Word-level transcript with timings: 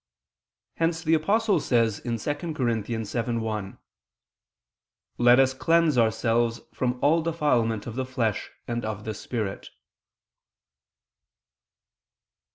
Hence 0.77 1.03
the 1.03 1.13
Apostle 1.13 1.59
says 1.59 2.01
(2 2.03 2.07
Cor. 2.09 2.15
7:1): 2.17 3.77
"Let 5.19 5.39
us 5.39 5.53
cleanse 5.53 5.95
ourselves 5.95 6.61
from 6.73 6.97
all 7.03 7.21
defilement 7.21 7.85
of 7.85 7.93
the 7.95 8.05
flesh 8.07 8.49
and 8.67 8.83
of 8.83 9.05
the 9.05 9.13
spirit." 9.13 9.69